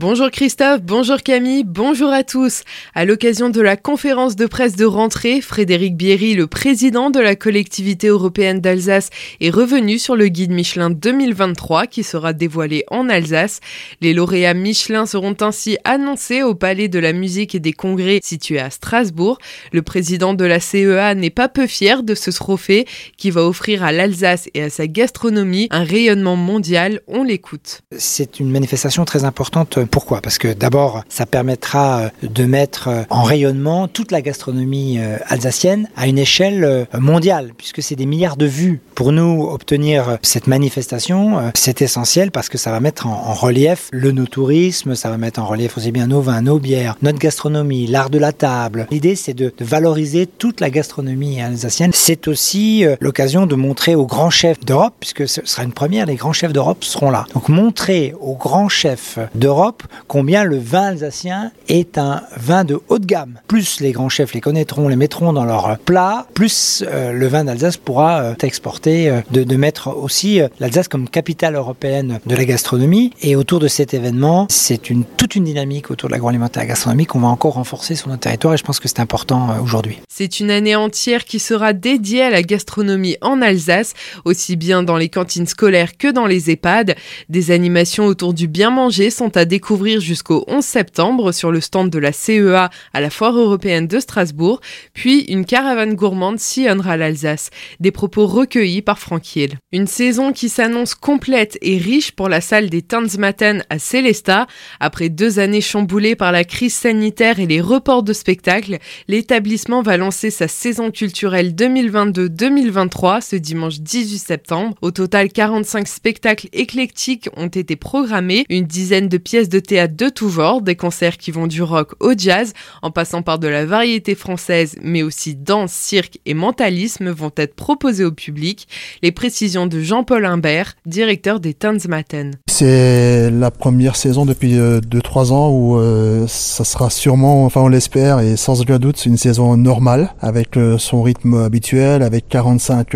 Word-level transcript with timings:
Bonjour 0.00 0.30
Christophe, 0.30 0.80
bonjour 0.80 1.18
Camille, 1.18 1.62
bonjour 1.62 2.08
à 2.08 2.24
tous. 2.24 2.62
À 2.94 3.04
l'occasion 3.04 3.50
de 3.50 3.60
la 3.60 3.76
conférence 3.76 4.34
de 4.34 4.46
presse 4.46 4.74
de 4.74 4.86
rentrée, 4.86 5.42
Frédéric 5.42 5.94
Bierry, 5.94 6.32
le 6.32 6.46
président 6.46 7.10
de 7.10 7.20
la 7.20 7.36
collectivité 7.36 8.06
européenne 8.06 8.62
d'Alsace, 8.62 9.10
est 9.42 9.50
revenu 9.50 9.98
sur 9.98 10.16
le 10.16 10.28
guide 10.28 10.52
Michelin 10.52 10.88
2023 10.88 11.86
qui 11.86 12.02
sera 12.02 12.32
dévoilé 12.32 12.86
en 12.90 13.10
Alsace. 13.10 13.60
Les 14.00 14.14
lauréats 14.14 14.54
Michelin 14.54 15.04
seront 15.04 15.36
ainsi 15.42 15.76
annoncés 15.84 16.42
au 16.42 16.54
Palais 16.54 16.88
de 16.88 16.98
la 16.98 17.12
musique 17.12 17.54
et 17.54 17.60
des 17.60 17.74
congrès 17.74 18.20
situé 18.22 18.58
à 18.58 18.70
Strasbourg. 18.70 19.36
Le 19.70 19.82
président 19.82 20.32
de 20.32 20.46
la 20.46 20.60
CEA 20.60 21.14
n'est 21.14 21.28
pas 21.28 21.50
peu 21.50 21.66
fier 21.66 22.02
de 22.02 22.14
ce 22.14 22.30
trophée 22.30 22.86
qui 23.18 23.30
va 23.30 23.44
offrir 23.44 23.84
à 23.84 23.92
l'Alsace 23.92 24.48
et 24.54 24.62
à 24.62 24.70
sa 24.70 24.86
gastronomie 24.86 25.68
un 25.70 25.84
rayonnement 25.84 26.36
mondial. 26.36 27.02
On 27.06 27.22
l'écoute. 27.22 27.82
C'est 27.98 28.40
une 28.40 28.50
manifestation 28.50 29.04
très 29.04 29.24
importante 29.24 29.78
pourquoi? 29.90 30.20
Parce 30.20 30.38
que 30.38 30.52
d'abord, 30.52 31.04
ça 31.08 31.26
permettra 31.26 32.00
euh, 32.00 32.08
de 32.22 32.44
mettre 32.44 32.88
euh, 32.88 33.02
en 33.10 33.22
rayonnement 33.22 33.88
toute 33.88 34.12
la 34.12 34.22
gastronomie 34.22 34.98
euh, 34.98 35.16
alsacienne 35.26 35.88
à 35.96 36.06
une 36.06 36.18
échelle 36.18 36.86
mondiale, 36.98 37.52
puisque 37.56 37.82
c'est 37.82 37.96
des 37.96 38.06
milliards 38.06 38.36
de 38.36 38.46
vues. 38.46 38.80
Pour 38.94 39.12
nous, 39.12 39.44
obtenir 39.44 40.18
cette 40.22 40.46
manifestation, 40.46 41.50
c'est 41.54 41.82
essentiel 41.82 42.30
parce 42.30 42.48
que 42.48 42.58
ça 42.58 42.70
va 42.70 42.80
mettre 42.80 43.06
en 43.06 43.32
relief 43.32 43.88
le 43.92 44.12
no-tourisme, 44.12 44.94
ça 44.94 45.10
va 45.10 45.16
mettre 45.16 45.40
en 45.40 45.46
relief 45.46 45.76
aussi 45.76 45.90
bien 45.90 46.06
nos 46.06 46.20
vins, 46.20 46.42
nos 46.42 46.58
bières, 46.58 46.96
notre 47.02 47.18
gastronomie, 47.18 47.86
l'art 47.86 48.10
de 48.10 48.18
la 48.18 48.32
table. 48.32 48.86
L'idée, 48.90 49.16
c'est 49.16 49.34
de, 49.34 49.52
valoriser 49.60 50.26
toute 50.26 50.60
la 50.60 50.70
gastronomie 50.70 51.40
alsacienne. 51.40 51.92
C'est 51.94 52.28
aussi 52.28 52.84
l'occasion 53.00 53.46
de 53.46 53.54
montrer 53.54 53.94
aux 53.94 54.06
grands 54.06 54.30
chefs 54.30 54.60
d'Europe, 54.60 54.94
puisque 55.00 55.28
ce 55.28 55.40
sera 55.44 55.62
une 55.62 55.72
première, 55.72 56.06
les 56.06 56.16
grands 56.16 56.32
chefs 56.32 56.52
d'Europe 56.52 56.84
seront 56.84 57.10
là. 57.10 57.26
Donc 57.34 57.48
montrer 57.48 58.14
aux 58.20 58.36
grands 58.36 58.68
chefs 58.68 59.18
d'Europe 59.34 59.79
combien 60.06 60.44
le 60.44 60.58
vin 60.58 60.88
alsacien 60.88 61.52
est 61.68 61.98
un 61.98 62.22
vin 62.36 62.64
de 62.64 62.80
haut 62.88 62.98
de 62.98 63.06
gamme. 63.06 63.40
Plus 63.48 63.80
les 63.80 63.92
grands 63.92 64.08
chefs 64.08 64.34
les 64.34 64.40
connaîtront, 64.40 64.88
les 64.88 64.96
mettront 64.96 65.32
dans 65.32 65.44
leur 65.44 65.78
plat, 65.78 66.26
plus 66.34 66.84
euh, 66.86 67.12
le 67.12 67.26
vin 67.26 67.44
d'Alsace 67.44 67.76
pourra 67.76 68.22
euh, 68.22 68.34
exporter, 68.42 69.08
euh, 69.08 69.20
de, 69.30 69.56
mettre 69.56 69.96
aussi 69.96 70.40
l'Alsace 70.58 70.88
comme 70.88 71.08
capitale 71.08 71.54
européenne 71.54 72.20
de 72.24 72.34
la 72.34 72.44
gastronomie. 72.44 73.12
Et 73.22 73.36
autour 73.36 73.60
de 73.60 73.68
cet 73.68 73.94
événement, 73.94 74.46
c'est 74.48 74.90
une, 74.90 75.04
toute 75.04 75.34
une 75.34 75.44
dynamique 75.44 75.90
autour 75.90 76.08
de 76.08 76.14
l'agroalimentaire 76.14 76.62
et 76.62 76.66
la 76.66 76.70
gastronomie 76.70 77.06
qu'on 77.06 77.20
va 77.20 77.28
encore 77.28 77.54
renforcer 77.54 77.94
sur 77.94 78.08
notre 78.08 78.22
territoire 78.22 78.54
et 78.54 78.56
je 78.56 78.64
pense 78.64 78.80
que 78.80 78.88
c'est 78.88 79.00
important 79.00 79.56
aujourd'hui. 79.62 79.98
C'est 80.08 80.40
une 80.40 80.50
année 80.50 80.76
entière 80.76 81.24
qui 81.24 81.38
sera 81.38 81.72
dédiée 81.72 82.22
à 82.22 82.30
la 82.30 82.42
gastronomie 82.42 83.16
en 83.20 83.42
Alsace, 83.42 83.94
aussi 84.24 84.56
bien 84.56 84.82
dans 84.82 84.96
les 84.96 85.08
cantines 85.08 85.46
scolaires 85.46 85.96
que 85.96 86.10
dans 86.10 86.26
les 86.26 86.50
EHPAD. 86.50 86.96
Des 87.28 87.50
animations 87.50 88.06
autour 88.06 88.34
du 88.34 88.48
bien 88.48 88.70
manger 88.70 89.10
sont 89.10 89.36
à 89.36 89.44
découvrir 89.44 89.59
ouvrir 89.68 90.00
jusqu'au 90.00 90.44
11 90.48 90.64
septembre 90.64 91.32
sur 91.32 91.52
le 91.52 91.60
stand 91.60 91.90
de 91.90 91.98
la 91.98 92.12
CEA 92.12 92.70
à 92.94 93.00
la 93.02 93.10
Foire 93.10 93.36
européenne 93.36 93.86
de 93.86 94.00
Strasbourg, 94.00 94.60
puis 94.94 95.24
une 95.24 95.44
caravane 95.44 95.94
gourmande 95.94 96.38
sillonnera 96.38 96.96
l'Alsace. 96.96 97.50
Des 97.80 97.90
propos 97.90 98.26
recueillis 98.26 98.80
par 98.80 98.98
Franck 98.98 99.36
Hiel. 99.36 99.58
Une 99.72 99.86
saison 99.86 100.32
qui 100.32 100.48
s'annonce 100.48 100.94
complète 100.94 101.58
et 101.60 101.76
riche 101.76 102.12
pour 102.12 102.30
la 102.30 102.40
salle 102.40 102.70
des 102.70 102.80
Tanzmatten 102.80 103.62
à 103.68 103.78
Célestat. 103.78 104.46
Après 104.80 105.10
deux 105.10 105.38
années 105.38 105.60
chamboulées 105.60 106.16
par 106.16 106.32
la 106.32 106.44
crise 106.44 106.74
sanitaire 106.74 107.40
et 107.40 107.46
les 107.46 107.60
reports 107.60 108.02
de 108.02 108.14
spectacles, 108.14 108.78
l'établissement 109.08 109.82
va 109.82 109.98
lancer 109.98 110.30
sa 110.30 110.48
saison 110.48 110.90
culturelle 110.90 111.54
2022-2023 111.54 113.20
ce 113.20 113.36
dimanche 113.36 113.80
18 113.80 114.18
septembre. 114.18 114.76
Au 114.80 114.90
total, 114.90 115.30
45 115.30 115.86
spectacles 115.86 116.48
éclectiques 116.52 117.28
ont 117.36 117.48
été 117.48 117.76
programmés, 117.76 118.46
une 118.48 118.64
dizaine 118.64 119.08
de 119.08 119.18
pièces 119.18 119.48
de 119.50 119.60
théâtre 119.60 119.96
de 119.96 120.08
tout 120.08 120.30
genre, 120.30 120.62
des 120.62 120.76
concerts 120.76 121.18
qui 121.18 121.30
vont 121.30 121.46
du 121.46 121.62
rock 121.62 121.92
au 122.00 122.14
jazz, 122.16 122.54
en 122.80 122.90
passant 122.90 123.22
par 123.22 123.38
de 123.38 123.48
la 123.48 123.66
variété 123.66 124.14
française, 124.14 124.76
mais 124.82 125.02
aussi 125.02 125.34
danse, 125.34 125.72
cirque 125.72 126.18
et 126.24 126.34
mentalisme 126.34 127.10
vont 127.10 127.32
être 127.36 127.54
proposés 127.54 128.04
au 128.04 128.12
public. 128.12 128.68
Les 129.02 129.12
précisions 129.12 129.66
de 129.66 129.80
Jean-Paul 129.80 130.24
Imbert, 130.24 130.76
directeur 130.86 131.40
des 131.40 131.52
Tanzmatten. 131.52 132.38
C'est 132.60 133.30
la 133.30 133.50
première 133.50 133.96
saison 133.96 134.26
depuis 134.26 134.58
2-3 134.58 134.58
euh, 134.58 135.30
ans 135.32 135.48
où 135.48 135.78
euh, 135.78 136.26
ça 136.28 136.62
sera 136.62 136.90
sûrement, 136.90 137.46
enfin 137.46 137.62
on 137.62 137.68
l'espère 137.68 138.20
et 138.20 138.36
sans 138.36 138.60
aucun 138.60 138.78
doute, 138.78 139.06
une 139.06 139.16
saison 139.16 139.56
normale 139.56 140.12
avec 140.20 140.58
euh, 140.58 140.76
son 140.76 141.00
rythme 141.00 141.42
habituel, 141.42 142.02
avec 142.02 142.28
45 142.28 142.88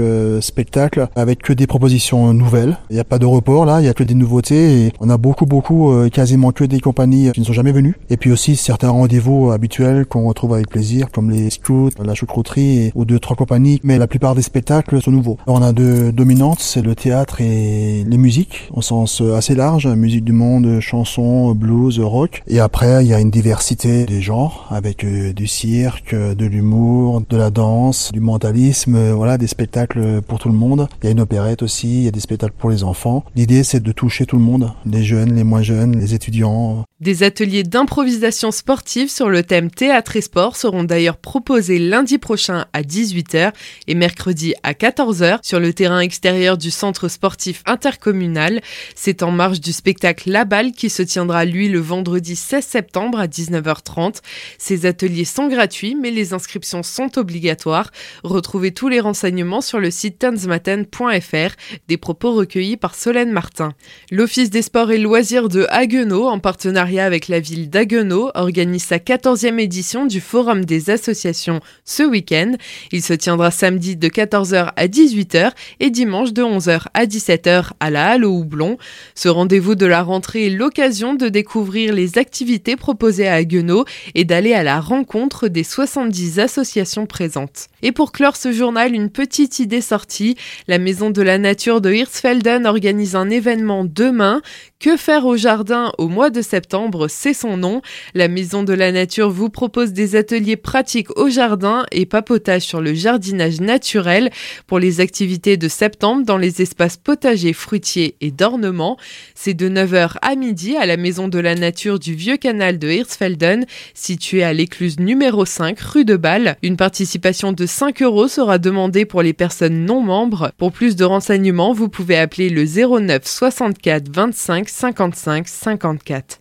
spectacles, 0.43 1.09
avec 1.17 1.41
que 1.41 1.55
des 1.55 1.67
propositions 1.67 2.35
nouvelles. 2.35 2.77
Il 2.91 2.97
n'y 2.97 3.01
a 3.01 3.05
pas 3.05 3.19
de 3.19 3.25
report 3.25 3.65
là, 3.65 3.81
il 3.81 3.87
y 3.87 3.89
a 3.89 3.95
que 3.95 4.05
des 4.05 4.13
nouveautés 4.13 4.85
et 4.85 4.93
on 5.01 5.09
a 5.09 5.17
beaucoup 5.17 5.47
beaucoup 5.47 5.95
quasiment 6.13 6.53
que 6.53 6.65
des 6.65 6.81
compagnies 6.81 7.33
qui 7.33 7.41
ne 7.41 7.47
sont 7.47 7.55
jamais 7.55 7.73
venues. 7.73 7.97
Et 8.11 8.19
puis 8.19 8.33
aussi 8.33 8.57
certains 8.57 8.91
rendez-vous 8.91 9.51
habituels 9.51 10.05
qu'on 10.05 10.29
retrouve 10.29 10.53
avec 10.53 10.69
plaisir, 10.69 11.11
comme 11.11 11.31
les 11.31 11.49
scouts, 11.49 11.89
la 12.05 12.13
choucrouterie 12.13 12.93
ou 12.95 13.07
deux, 13.07 13.19
trois 13.19 13.35
compagnies. 13.35 13.81
Mais 13.83 13.97
la 13.97 14.09
plupart 14.09 14.35
des 14.35 14.43
spectacles 14.43 15.01
sont 15.01 15.11
nouveaux. 15.11 15.39
on 15.47 15.63
a 15.63 15.73
deux 15.73 16.13
dominantes, 16.13 16.61
c'est 16.61 16.83
le 16.83 16.95
théâtre 16.95 17.41
et 17.41 18.05
les 18.07 18.19
musiques, 18.19 18.69
au 18.75 18.83
sens 18.83 19.23
assez 19.35 19.54
large. 19.55 19.87
Musique 19.87 20.25
du 20.25 20.33
monde, 20.33 20.81
chansons, 20.81 21.55
blues, 21.55 22.01
rock. 22.01 22.43
Et 22.47 22.61
après, 22.61 23.05
il 23.05 23.09
y 23.09 23.15
a 23.15 23.21
une 23.21 23.31
diversité 23.31 24.05
des 24.05 24.21
genres, 24.21 24.67
avec 24.71 25.05
euh, 25.05 25.33
du 25.33 25.47
cirque, 25.47 26.15
de 26.15 26.47
l'humour, 26.47 27.23
de 27.29 27.37
la 27.37 27.51
danse, 27.51 28.13
du 28.13 28.21
mentalisme, 28.21 29.13
voilà, 29.13 29.39
des 29.39 29.47
spectacles 29.47 30.23
pour 30.23 30.39
tout 30.39 30.49
le 30.49 30.55
monde. 30.55 30.89
Il 31.03 31.07
y 31.07 31.09
a 31.09 31.13
une 31.13 31.21
opérette 31.21 31.63
aussi, 31.63 31.99
il 31.99 32.05
y 32.05 32.09
a 32.09 32.13
des 32.13 32.21
spectacles 32.21 32.55
pour 32.59 32.71
les 32.71 32.85
enfants. 32.85 33.25
L'idée, 33.37 33.63
c'est 33.63 33.83
de 33.83 33.93
toucher 33.93 34.27
tout 34.27 34.37
le 34.37 34.43
monde, 34.43 34.73
les 34.87 35.05
jeunes, 35.05 35.35
les 35.35 35.45
moins 35.45 35.63
jeunes, 35.63 35.99
les 35.99 36.15
étudiants 36.15 36.85
des 37.05 37.23
ateliers 37.23 37.65
d'improvisation 37.65 38.51
sportive 38.51 39.11
sur 39.11 39.29
le 39.29 39.43
thème 39.43 39.71
théâtre 39.71 40.17
et 40.17 40.23
sport 40.23 40.57
seront 40.57 40.85
d'ailleurs 40.85 41.19
proposés 41.19 41.79
lundi 41.79 42.17
prochain 42.17 42.65
à 42.73 42.81
18h 42.81 43.53
et 43.87 43.95
mercredi 43.95 44.55
à 44.63 44.73
14h 44.73 45.41
sur 45.43 45.61
le 45.61 45.75
terrain 45.75 46.01
extérieur 46.01 46.57
du 46.57 46.71
centre 46.71 47.09
sportif 47.09 47.63
intercommunal. 47.67 48.63
C'est 48.95 49.23
en 49.23 49.33
marge 49.45 49.61
du 49.61 49.75
spectacle 49.75 50.31
La 50.31 50.47
Balle 50.47 50.73
qui 50.73 50.89
se 50.89 51.03
tiendra 51.03 51.45
lui 51.45 51.69
le 51.69 51.79
vendredi 51.79 52.35
16 52.35 52.65
septembre 52.65 53.19
à 53.19 53.27
19h30. 53.27 54.23
Ces 54.57 54.87
ateliers 54.87 55.27
sont 55.27 55.49
gratuits 55.49 55.95
mais 56.01 56.11
les 56.11 56.33
inscriptions 56.33 56.83
sont 56.83 57.19
obligatoires. 57.19 57.91
Retrouvez 58.23 58.73
tous 58.73 58.89
les 58.89 59.01
renseignements 59.01 59.61
sur 59.61 59.81
le 59.81 59.91
site 59.91 60.19
tanzmaten.fr. 60.21 61.57
Des 61.89 61.97
propos 61.99 62.33
recueillis 62.33 62.79
par 62.79 62.95
Solène 62.95 63.33
Martin. 63.33 63.75
L'Office 64.11 64.49
des 64.49 64.63
sports 64.63 64.91
et 64.91 64.97
loisirs 64.97 65.51
de 65.51 65.67
Haguenau 65.69 66.27
en 66.27 66.39
partenariat 66.39 67.05
avec 67.05 67.29
la 67.29 67.41
ville 67.41 67.69
d'Aguenau, 67.69 68.31
organise 68.35 68.85
sa 68.85 68.97
14e 68.97 69.59
édition 69.59 70.07
du 70.07 70.23
Forum 70.23 70.65
des 70.65 70.89
associations 70.89 71.61
ce 71.85 72.03
week-end. 72.03 72.53
Il 72.93 73.03
se 73.03 73.13
tiendra 73.13 73.51
samedi 73.51 73.97
de 73.97 74.09
14h 74.09 74.73
à 74.75 74.87
18h 74.87 75.51
et 75.81 75.91
dimanche 75.91 76.33
de 76.33 76.43
11h 76.43 76.87
à 76.95 77.05
17h 77.05 77.73
à 77.79 77.91
la 77.91 78.13
Halle 78.13 78.25
au 78.25 78.39
Houblon. 78.39 78.79
Ce 79.15 79.34
rendez-vous 79.35 79.75
de 79.75 79.85
la 79.85 80.03
rentrée 80.03 80.47
est 80.47 80.51
l'occasion 80.51 81.15
de 81.15 81.29
découvrir 81.29 81.93
les 81.93 82.19
activités 82.19 82.77
proposées 82.77 83.27
à 83.27 83.35
Haguenau 83.35 83.85
et 84.15 84.25
d'aller 84.25 84.55
à 84.55 84.63
la 84.63 84.81
rencontre 84.81 85.49
des 85.49 85.65
70 85.65 86.39
associations 86.39 87.05
présentes. 87.07 87.67
Et 87.83 87.93
pour 87.93 88.13
clore 88.13 88.37
ce 88.37 88.53
journal, 88.53 88.95
une 88.95 89.11
petite 89.11 89.59
idée 89.59 89.81
sortie. 89.81 90.37
La 90.69 90.79
Maison 90.79 91.11
de 91.11 91.21
la 91.21 91.37
Nature 91.37 91.81
de 91.81 91.93
Hirschfelden 91.93 92.65
organise 92.67 93.17
un 93.17 93.29
événement 93.29 93.85
demain. 93.85 94.41
Que 94.85 94.99
faire 94.99 95.25
au 95.25 95.39
jardin 95.39 95.93
au 95.97 96.09
mois 96.09 96.29
de 96.29 96.43
septembre, 96.43 97.09
c'est 97.09 97.33
son 97.33 97.57
nom. 97.57 97.81
La 98.13 98.29
Maison 98.29 98.65
de 98.65 98.75
la 98.75 98.93
Nature 98.93 99.31
vous 99.31 99.49
propose 99.49 99.95
des 99.95 100.15
ateliers 100.15 100.59
pratiques 100.59 101.09
au 101.17 101.31
jardin 101.31 101.87
et 101.91 102.05
papotage 102.05 102.65
sur 102.65 102.83
le 102.83 102.93
jardinage 102.93 103.63
naturel 103.63 104.31
pour 104.67 104.79
les 104.79 105.01
activités 105.01 105.57
de 105.57 105.69
septembre 105.69 106.27
dans 106.27 106.37
les 106.37 106.61
espaces 106.61 106.99
potagers, 106.99 107.55
fruitiers 107.55 108.17
et 108.21 108.31
d'ornement. 108.31 108.99
C'est 109.35 109.55
de 109.55 109.71
9h 109.71 110.19
à 110.21 110.35
midi 110.35 110.77
à 110.77 110.85
la 110.85 110.99
Maison 110.99 111.29
de 111.29 111.39
la 111.39 111.55
Nature 111.55 111.99
du 111.99 112.13
Vieux 112.13 112.37
Canal 112.37 112.79
de 112.79 112.91
Hirschfelden, 112.91 113.65
située 113.95 114.45
à 114.45 114.53
l'écluse 114.53 115.01
numéro 115.01 115.47
5 115.47 115.81
rue 115.81 116.05
de 116.05 116.17
Bâle. 116.17 116.59
Une 116.63 116.77
participation 116.77 117.53
de 117.53 117.65
5 117.65 118.03
euros 118.03 118.29
sera 118.29 118.59
demandée 118.59 119.07
pour 119.07 119.23
les 119.23 119.33
personnes 119.33 119.87
non 119.87 120.03
membres. 120.03 120.53
Pour 120.59 120.73
plus 120.73 120.95
de 120.95 121.05
renseignements, 121.05 121.73
vous 121.73 121.89
pouvez 121.89 122.19
appeler 122.19 122.51
le 122.51 122.67
09 122.67 123.23
64 123.25 124.15
25 124.15 124.74
55 124.75 125.47
54. 125.49 126.41